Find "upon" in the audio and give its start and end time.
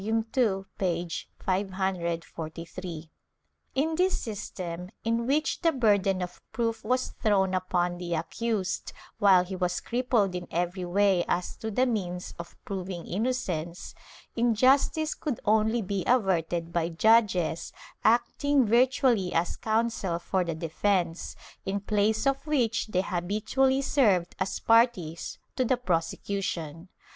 7.53-7.99